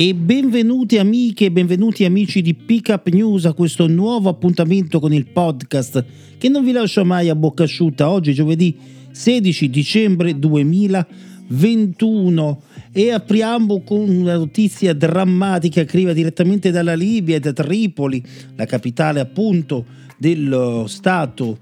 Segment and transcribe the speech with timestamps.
[0.00, 5.26] E benvenuti amiche e benvenuti amici di Pickup News a questo nuovo appuntamento con il
[5.26, 6.04] podcast
[6.38, 8.08] che non vi lascia mai a bocca asciutta.
[8.08, 8.76] Oggi giovedì
[9.10, 17.40] 16 dicembre 2021 e apriamo con una notizia drammatica che arriva direttamente dalla Libia e
[17.40, 18.22] da Tripoli,
[18.54, 19.84] la capitale appunto
[20.16, 21.58] dello Stato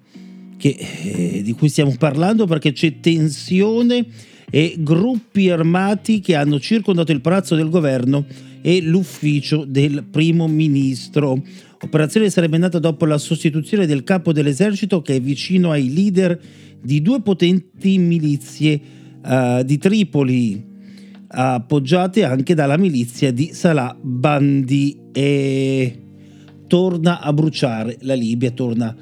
[0.58, 4.04] che, eh, di cui stiamo parlando perché c'è tensione
[4.50, 8.24] e gruppi armati che hanno circondato il palazzo del governo
[8.62, 11.42] e l'ufficio del primo ministro.
[11.82, 16.40] Operazione sarebbe nata dopo la sostituzione del capo dell'esercito che è vicino ai leader
[16.82, 18.80] di due potenti milizie
[19.24, 20.64] uh, di Tripoli,
[21.28, 26.00] appoggiate anche dalla milizia di Salah Bandi e
[26.66, 28.96] torna a bruciare la Libia, torna a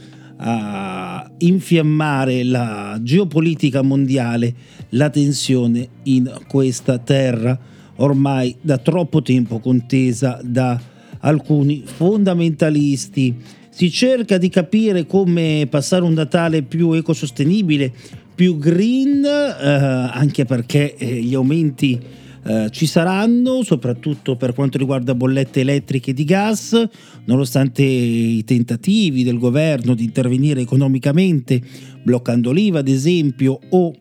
[1.39, 4.55] infiammare la geopolitica mondiale,
[4.91, 7.59] la tensione in questa terra
[7.97, 10.81] ormai da troppo tempo contesa da
[11.21, 13.35] alcuni fondamentalisti.
[13.69, 17.93] Si cerca di capire come passare un Natale più ecosostenibile,
[18.35, 22.01] più green, eh, anche perché eh, gli aumenti
[22.47, 26.89] eh, ci saranno, soprattutto per quanto riguarda bollette elettriche e di gas,
[27.25, 31.63] nonostante i tentativi del governo di intervenire economicamente,
[32.03, 33.95] bloccando l'IVA ad esempio, o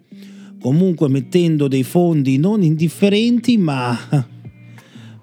[0.59, 3.97] comunque mettendo dei fondi non indifferenti, ma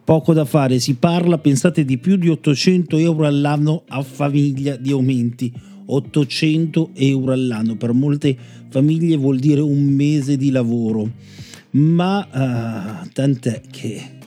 [0.03, 0.79] poco da fare.
[0.79, 5.53] Si parla, pensate, di più di 800 euro all'anno a famiglia di aumenti.
[5.93, 8.37] 800 euro all'anno per molte
[8.69, 11.11] famiglie vuol dire un mese di lavoro
[11.73, 14.19] ma uh, tant'è che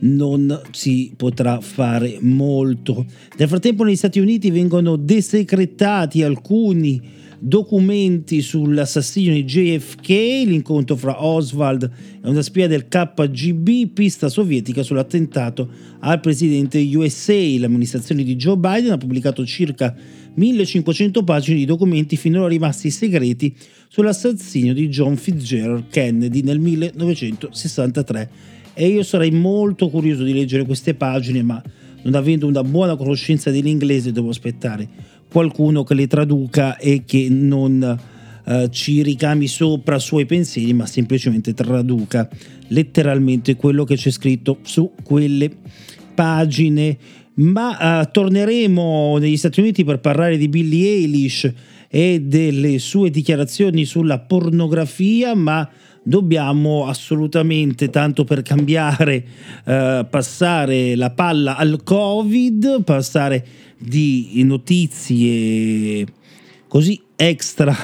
[0.00, 3.04] non si potrà fare molto.
[3.36, 10.08] Nel frattempo negli Stati Uniti vengono desecretati alcuni documenti sull'assassinio di JFK,
[10.46, 11.90] l'incontro fra Oswald
[12.22, 15.68] e una spia del KGB, pista sovietica sull'attentato
[16.00, 17.58] al presidente USA.
[17.58, 19.96] L'amministrazione di Joe Biden ha pubblicato circa
[20.34, 23.56] 1500 pagine di documenti finora rimasti segreti
[23.88, 28.30] sull'assassinio di John Fitzgerald Kennedy nel 1963
[28.74, 31.60] e io sarei molto curioso di leggere queste pagine ma
[32.02, 34.88] non avendo una buona conoscenza dell'inglese devo aspettare
[35.30, 37.98] qualcuno che le traduca e che non
[38.44, 42.28] uh, ci ricami sopra suoi pensieri ma semplicemente traduca
[42.68, 45.50] letteralmente quello che c'è scritto su quelle
[46.14, 46.96] pagine.
[47.34, 51.52] Ma uh, torneremo negli Stati Uniti per parlare di Billie Eilish
[51.88, 55.68] e delle sue dichiarazioni sulla pornografia, ma
[56.02, 59.24] dobbiamo assolutamente, tanto per cambiare,
[59.64, 63.44] uh, passare la palla al Covid, passare
[63.78, 66.06] di notizie
[66.68, 67.74] così extra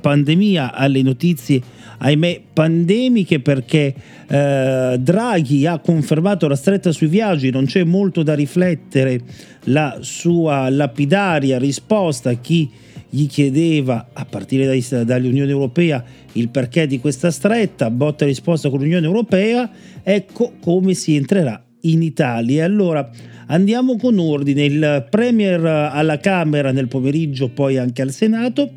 [0.00, 1.62] pandemia alle notizie
[1.98, 3.94] ahimè pandemiche perché
[4.26, 9.20] eh, Draghi ha confermato la stretta sui viaggi, non c'è molto da riflettere,
[9.64, 12.70] la sua lapidaria risposta a chi
[13.14, 16.02] gli chiedeva a partire dall'Unione Europea
[16.32, 19.70] il perché di questa stretta, botta risposta con l'Unione Europea,
[20.02, 22.64] ecco come si entrerà in Italia.
[22.64, 23.08] Allora
[23.46, 28.68] andiamo con ordine, il Premier alla Camera nel pomeriggio, poi anche al Senato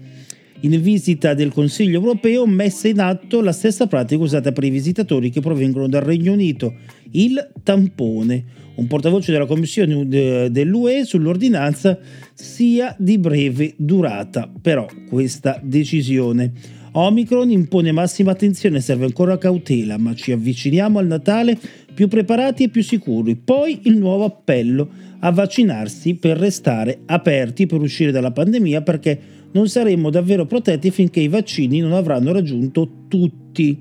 [0.62, 5.30] in visita del Consiglio europeo messa in atto la stessa pratica usata per i visitatori
[5.30, 6.74] che provengono dal Regno Unito,
[7.12, 8.66] il tampone.
[8.76, 11.98] Un portavoce della Commissione dell'UE sull'ordinanza
[12.34, 16.52] sia di breve durata, però questa decisione.
[16.92, 21.58] Omicron impone massima attenzione, serve ancora cautela, ma ci avviciniamo al Natale
[21.94, 23.36] più preparati e più sicuri.
[23.36, 24.88] Poi il nuovo appello
[25.20, 29.20] a vaccinarsi per restare aperti per uscire dalla pandemia perché
[29.52, 33.80] non saremo davvero protetti finché i vaccini non avranno raggiunto tutti.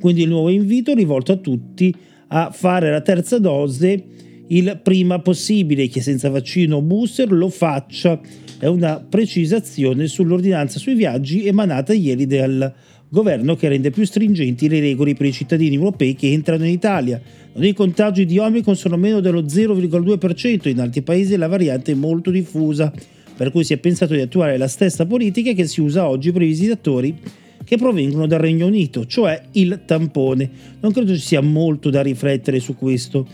[0.00, 1.94] Quindi il nuovo invito rivolto a tutti
[2.28, 4.04] a fare la terza dose
[4.48, 5.86] il prima possibile.
[5.86, 8.20] Chi è senza vaccino o booster lo faccia
[8.58, 12.72] è una precisazione sull'ordinanza sui viaggi emanata ieri dal
[13.10, 17.20] governo che rende più stringenti le regole per i cittadini europei che entrano in Italia.
[17.54, 22.30] I contagi di Omicron sono meno dello 0,2%, in altri paesi la variante è molto
[22.30, 22.92] diffusa,
[23.38, 26.42] per cui si è pensato di attuare la stessa politica che si usa oggi per
[26.42, 27.16] i visitatori
[27.62, 30.50] che provengono dal Regno Unito, cioè il tampone.
[30.80, 33.28] Non credo ci sia molto da riflettere su questo.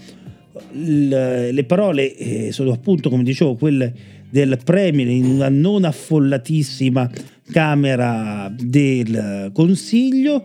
[0.72, 3.94] Le parole eh, sono appunto, come dicevo, quelle
[4.28, 7.10] del Premier in una non affollatissima
[7.50, 10.44] Camera del Consiglio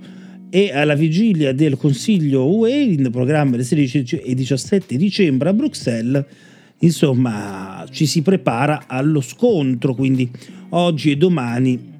[0.49, 6.25] e alla vigilia del Consiglio UE in programma del 16 e 17 dicembre a Bruxelles
[6.79, 10.29] insomma ci si prepara allo scontro quindi
[10.69, 11.99] oggi e domani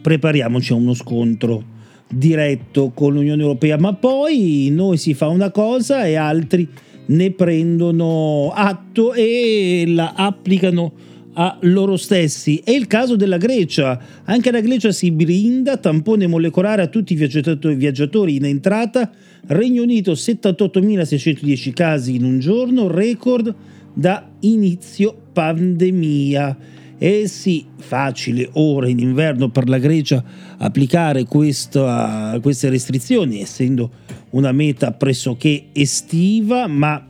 [0.00, 1.76] prepariamoci a uno scontro
[2.10, 6.66] diretto con l'Unione Europea, ma poi noi si fa una cosa e altri
[7.06, 10.92] ne prendono atto e la applicano
[11.34, 12.60] a loro stessi.
[12.64, 14.00] È il caso della Grecia.
[14.24, 19.10] Anche la Grecia si brinda, tampone molecolare a tutti i viaggiatori in entrata.
[19.46, 23.54] Regno Unito 78.610 casi in un giorno, record
[23.92, 26.76] da inizio pandemia.
[26.98, 30.22] E sì, facile ora in inverno per la Grecia
[30.58, 33.90] applicare questa, queste restrizioni, essendo
[34.30, 37.06] una meta pressoché estiva, ma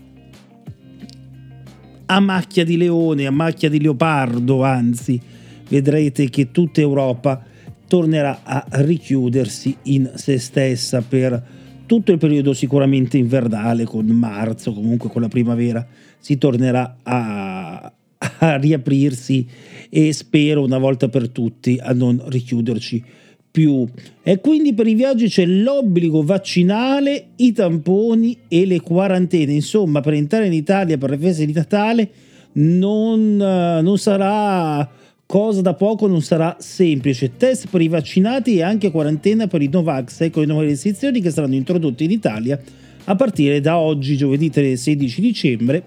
[2.10, 5.20] a macchia di leone, a macchia di leopardo, anzi,
[5.68, 7.42] vedrete che tutta Europa
[7.86, 11.42] tornerà a richiudersi in se stessa per
[11.88, 15.84] tutto il periodo sicuramente invernale, con marzo, comunque con la primavera,
[16.18, 19.46] si tornerà a, a riaprirsi
[19.88, 23.02] e spero una volta per tutti a non richiuderci
[23.50, 23.88] più.
[24.22, 29.52] E quindi per i viaggi c'è l'obbligo vaccinale, i tamponi e le quarantene.
[29.52, 32.10] Insomma, per entrare in Italia per le feste di Natale
[32.52, 34.88] non, non sarà
[35.28, 37.36] cosa da poco, non sarà semplice.
[37.36, 41.30] Test per i vaccinati e anche quarantena per i Novax, ecco le nuove restrizioni che
[41.30, 42.58] saranno introdotte in Italia
[43.04, 45.82] a partire da oggi, giovedì 16 dicembre,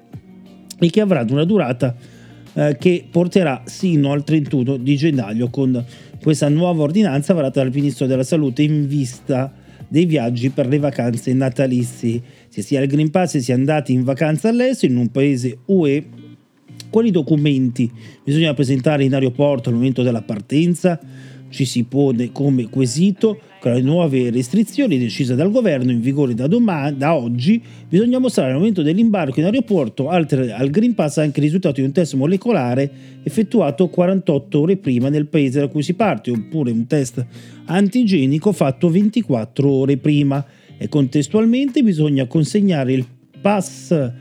[0.77, 1.95] e che avranno una durata
[2.53, 5.83] eh, che porterà sino al 31 di gennaio con
[6.21, 9.51] questa nuova ordinanza varata dal Ministro della Salute in vista
[9.87, 12.21] dei viaggi per le vacanze natalizie.
[12.47, 15.57] Se si ha il Green Pass si è andati in vacanza all'estero in un paese
[15.65, 16.20] UE,
[16.91, 17.89] quali documenti
[18.23, 20.99] bisogna presentare in aeroporto al momento della partenza?
[21.49, 26.47] Ci si pone come quesito con le nuove restrizioni decise dal governo in vigore da,
[26.47, 31.39] domani, da oggi, bisogna mostrare al momento dell'imbarco in aeroporto oltre al Green Pass anche
[31.39, 32.89] il risultato di un test molecolare
[33.23, 37.23] effettuato 48 ore prima nel paese da cui si parte, oppure un test
[37.65, 40.43] antigenico fatto 24 ore prima
[40.77, 43.05] e contestualmente bisogna consegnare il
[43.39, 44.11] Pass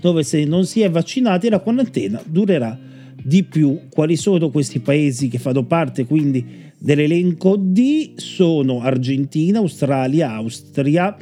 [0.00, 2.90] dove se non si è vaccinati la quarantena durerà
[3.22, 3.80] di più.
[3.88, 6.44] Quali sono questi paesi che fanno parte quindi
[6.78, 8.14] dell'elenco D?
[8.16, 11.16] Sono Argentina, Australia, Austria.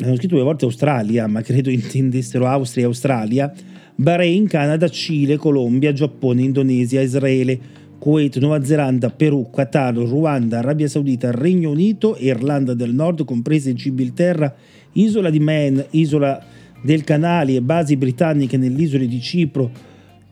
[0.00, 3.52] Hanno scritto due volte Australia, ma credo intendessero Austria e Australia.
[3.94, 7.60] Bahrain, Canada, Cile, Colombia, Giappone, Indonesia, Israele,
[7.98, 14.52] Kuwait, Nuova Zelanda, Perù, Qatar, Ruanda, Arabia Saudita, Regno Unito Irlanda del Nord, comprese Gibilterra,
[14.94, 16.42] Isola di Man, Isola
[16.82, 19.70] del Canali e basi britanniche nell'isola di Cipro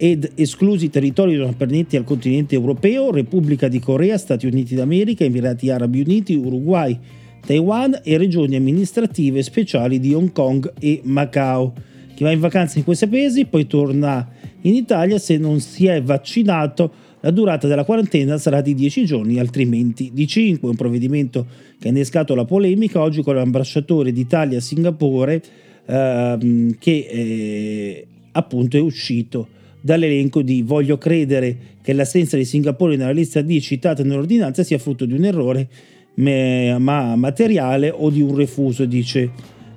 [0.02, 5.68] ed esclusi territori non appartenenti al continente europeo, Repubblica di Corea, Stati Uniti d'America, Emirati
[5.68, 6.98] Arabi Uniti, Uruguay,
[7.44, 11.74] Taiwan e regioni amministrative speciali di Hong Kong e Macao.
[12.14, 14.26] Chi va in vacanza in questi paesi poi torna
[14.62, 16.90] in Italia se non si è vaccinato
[17.20, 20.66] la durata della quarantena sarà di 10 giorni, altrimenti di 5.
[20.66, 21.46] Un provvedimento
[21.78, 25.42] che ha innescato la polemica oggi con l'ambasciatore d'Italia a Singapore
[25.84, 33.12] ehm, che eh, appunto è uscito dall'elenco di voglio credere che l'assenza di Singapore nella
[33.12, 35.68] lista D citata nell'ordinanza sia frutto di un errore
[36.14, 39.30] ma materiale o di un refuso, dice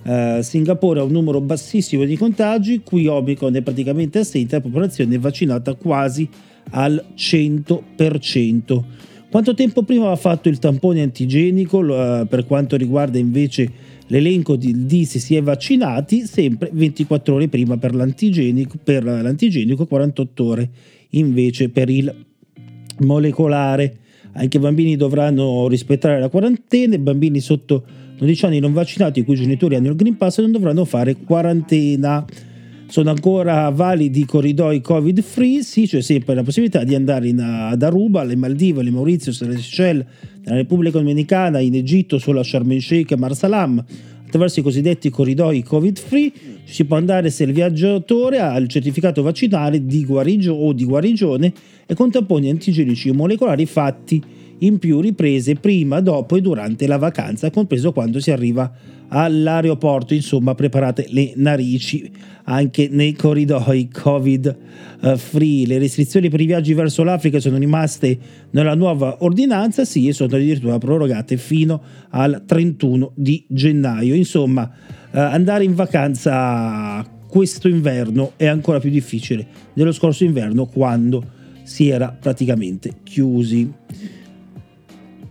[0.04, 5.16] uh, Singapore ha un numero bassissimo di contagi, qui Omicron è praticamente assente, la popolazione
[5.16, 6.28] è vaccinata quasi
[6.72, 8.82] al 100%.
[9.30, 14.86] Quanto tempo prima ha fatto il tampone antigenico uh, per quanto riguarda invece l'elenco di,
[14.86, 16.26] di se si è vaccinati?
[16.26, 20.70] Sempre 24 ore prima per l'antigenico, per l'antigenico 48 ore
[21.12, 22.14] invece per il
[23.00, 23.98] molecolare.
[24.34, 27.84] Anche i bambini dovranno rispettare la quarantena, i bambini sotto
[28.18, 32.26] 12 anni non vaccinati i cui genitori hanno il Green Pass non dovranno fare quarantena.
[32.94, 35.64] Sono ancora validi corridoi covid free?
[35.64, 39.58] Sì, c'è sempre la possibilità di andare in, ad Aruba, alle Maldive, alle Mauritius, alle
[39.58, 40.06] Seychelles,
[40.44, 43.84] nella Repubblica Dominicana, in Egitto, solo a Sharm el Sheikh e Marsalam
[44.28, 46.32] attraverso i cosiddetti corridoi covid free
[46.66, 51.54] si può andare se il viaggiatore ha il certificato vaccinale di guarigio o di guarigione
[51.86, 54.22] e con tamponi antigenici molecolari fatti
[54.60, 58.72] in più riprese prima, dopo e durante la vacanza, compreso quando si arriva
[59.10, 62.10] all'aeroporto, insomma preparate le narici
[62.46, 64.58] anche nei corridoi covid
[65.04, 65.66] eh.
[65.66, 68.18] Le restrizioni per i viaggi verso l'Africa sono rimaste
[68.52, 74.14] nella nuova ordinanza, sì, e sono addirittura prorogate fino al 31 di gennaio.
[74.14, 74.72] Insomma,
[75.12, 81.24] eh, andare in vacanza questo inverno è ancora più difficile dello scorso inverno quando
[81.64, 83.72] si era praticamente chiusi.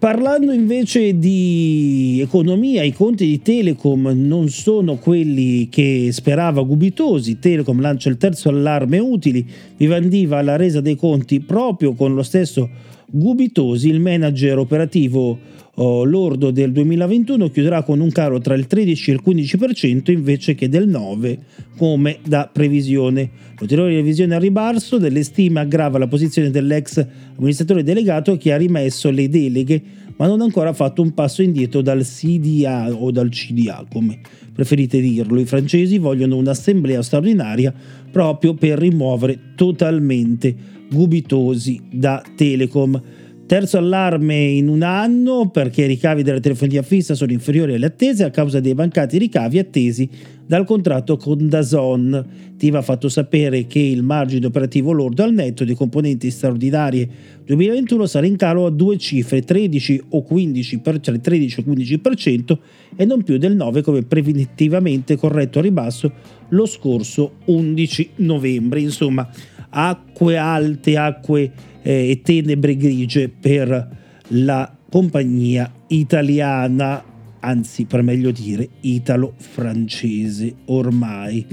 [0.02, 7.38] Parlando invece di economia, i conti di Telecom non sono quelli che sperava Gubitosi.
[7.38, 12.68] Telecom lancia il terzo allarme utili, Vivandiva la resa dei conti proprio con lo stesso
[13.14, 15.38] Gubitosi, il manager operativo
[15.74, 20.54] oh, lordo del 2021 chiuderà con un caro tra il 13 e il 15% invece
[20.54, 21.38] che del 9%
[21.76, 23.28] come da previsione.
[23.58, 29.10] L'ulteriore revisione a ribarso delle stime aggrava la posizione dell'ex amministratore delegato che ha rimesso
[29.10, 29.82] le deleghe
[30.16, 34.20] ma non ha ancora fatto un passo indietro dal CDA o dal CDA, come
[34.54, 35.38] preferite dirlo.
[35.38, 37.74] I francesi vogliono un'assemblea straordinaria
[38.10, 40.54] proprio per rimuovere totalmente
[40.92, 43.02] Gubitosi da Telecom.
[43.46, 48.24] Terzo allarme in un anno perché i ricavi della telefonia fissa sono inferiori alle attese
[48.24, 50.08] a causa dei mancati ricavi attesi
[50.46, 52.26] dal contratto con Dazon.
[52.56, 57.08] TIV ha fatto sapere che il margine operativo lordo al netto dei componenti straordinarie
[57.44, 62.58] 2021 sarà in calo a due cifre, 13 o 15%, per, cioè 13 o 15%
[62.96, 66.12] e non più del 9 come preventivamente corretto a ribasso
[66.50, 68.80] lo scorso 11 novembre.
[68.80, 69.28] Insomma,
[69.74, 71.50] acque alte, acque
[71.82, 73.88] eh, e tenebre grigie per
[74.28, 77.02] la compagnia italiana,
[77.40, 81.46] anzi per meglio dire italo-francese ormai.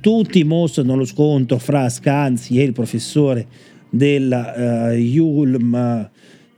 [0.00, 3.46] Tutti mostrano lo scontro fra Scanzi e il professore
[3.90, 6.08] della uh, Yulm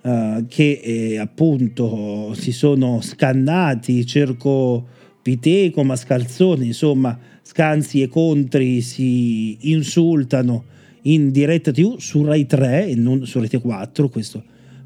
[0.02, 4.86] uh, che eh, appunto si sono scannati, cerco
[5.22, 10.64] Piteco, Mascalzone, insomma Scanzi e Contri si insultano
[11.02, 14.42] in diretta TV su Rai 3 e non su Rete 4, questo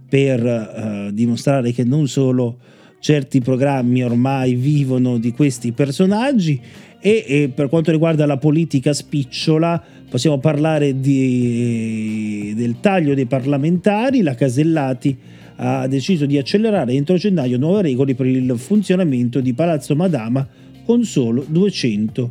[0.09, 2.59] per uh, dimostrare che non solo
[3.00, 6.61] certi programmi ormai vivono di questi personaggi
[7.00, 14.23] e, e, per quanto riguarda la politica spicciola possiamo parlare di, del taglio dei parlamentari,
[14.23, 15.19] la Casellati
[15.57, 20.47] ha deciso di accelerare entro gennaio nuove regole per il funzionamento di Palazzo Madama
[20.85, 22.31] con solo 200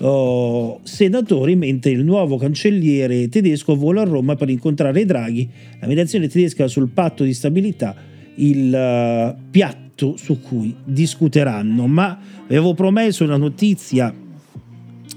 [0.00, 5.48] oh, senatori, mentre il nuovo cancelliere tedesco vola a Roma per incontrare Draghi,
[5.80, 7.94] la mediazione tedesca sul patto di stabilità,
[8.36, 11.86] il uh, piatto su cui discuteranno.
[11.86, 14.14] Ma avevo promesso una notizia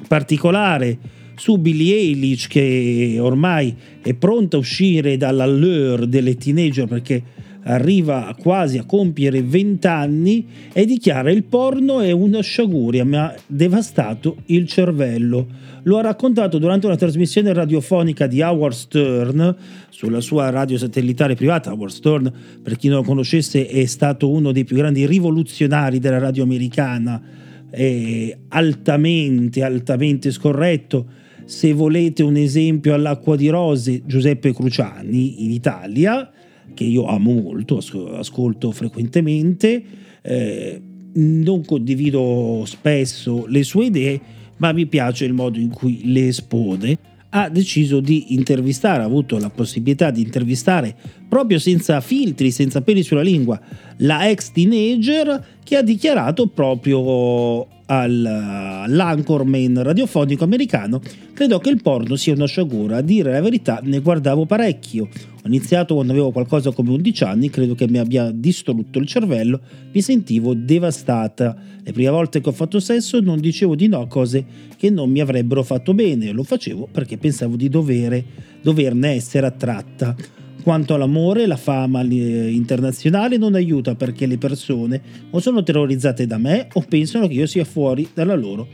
[0.08, 0.98] particolare
[1.36, 7.24] su Billie Eilish che ormai è pronta a uscire dall'allure delle teenager perché
[7.64, 13.34] arriva quasi a compiere 20 anni e dichiara il porno è una sciaguria, mi ha
[13.48, 15.72] devastato il cervello.
[15.84, 19.56] Lo ha raccontato durante una trasmissione radiofonica di Howard Stern
[19.90, 21.74] sulla sua radio satellitare privata.
[21.74, 26.20] Howard Stern, per chi non lo conoscesse, è stato uno dei più grandi rivoluzionari della
[26.20, 27.22] radio americana,
[27.70, 31.06] è altamente, altamente scorretto.
[31.46, 36.32] Se volete un esempio all'acqua di rose, Giuseppe Cruciani in Italia
[36.74, 37.80] che io amo molto,
[38.14, 39.84] ascolto frequentemente,
[40.22, 40.82] eh,
[41.14, 44.22] non condivido spesso le sue idee,
[44.58, 46.98] ma mi piace il modo in cui le espone.
[47.36, 50.96] ha deciso di intervistare, ha avuto la possibilità di intervistare
[51.34, 53.60] proprio senza filtri, senza peli sulla lingua,
[53.98, 61.02] la ex teenager che ha dichiarato proprio all'anchorman radiofonico americano,
[61.34, 62.98] credo che il porno sia una sciagura.
[62.98, 65.06] A dire la verità, ne guardavo parecchio.
[65.06, 69.60] Ho iniziato quando avevo qualcosa come 11 anni, credo che mi abbia distrutto il cervello,
[69.92, 71.58] mi sentivo devastata.
[71.82, 74.46] Le prime volte che ho fatto sesso non dicevo di no a cose
[74.78, 78.24] che non mi avrebbero fatto bene, lo facevo perché pensavo di dovere,
[78.62, 80.16] doverne essere attratta.
[80.64, 85.02] Quanto all'amore, la fama internazionale non aiuta perché le persone
[85.32, 88.66] o sono terrorizzate da me o pensano che io sia fuori dalla loro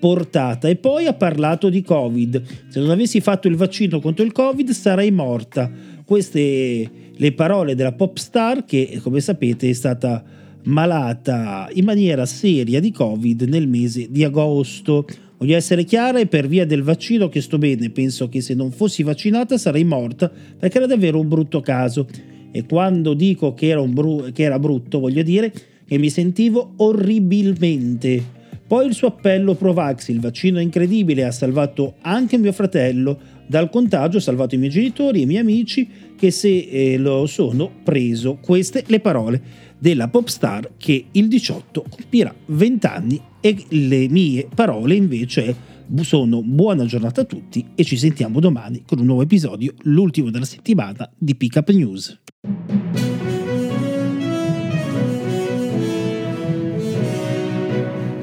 [0.00, 0.68] portata.
[0.68, 2.42] E poi ha parlato di Covid.
[2.68, 5.70] Se non avessi fatto il vaccino contro il Covid sarei morta.
[6.06, 10.24] Queste le parole della pop star che, come sapete, è stata
[10.64, 15.04] malata in maniera seria di Covid nel mese di agosto.
[15.44, 18.70] Voglio essere chiara e per via del vaccino che sto bene, penso che se non
[18.72, 22.06] fossi vaccinata sarei morta perché era davvero un brutto caso.
[22.50, 25.52] E quando dico che era, bru- che era brutto, voglio dire
[25.86, 28.24] che mi sentivo orribilmente.
[28.66, 34.16] Poi il suo appello Provax, il vaccino incredibile, ha salvato anche mio fratello dal contagio,
[34.16, 35.86] ha salvato i miei genitori e i miei amici
[36.16, 38.38] che se eh, lo sono preso.
[38.40, 39.42] Queste le parole
[39.78, 45.54] della pop star che il 18 compirà 20 anni e le mie parole invece
[46.00, 50.46] sono buona giornata a tutti e ci sentiamo domani con un nuovo episodio, l'ultimo della
[50.46, 52.20] settimana di Pick Up News.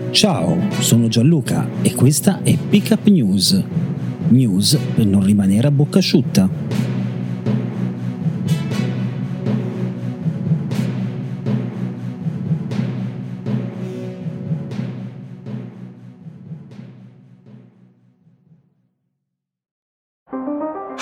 [0.10, 3.64] Ciao, sono Gianluca e questa è Pick Up News.
[4.30, 6.71] News per non rimanere a bocca asciutta.